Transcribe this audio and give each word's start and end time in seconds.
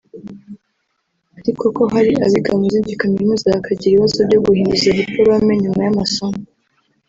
ariko 1.39 1.63
ko 1.75 1.83
hari 1.93 2.11
abiga 2.25 2.51
mu 2.59 2.65
zindi 2.73 2.99
kaminuza 3.01 3.45
bakagira 3.55 3.89
ibibazo 3.93 4.19
byo 4.27 4.39
guhinduza 4.45 4.87
dipolome 4.99 5.51
nyuma 5.63 5.79
y’amasomo 5.85 6.41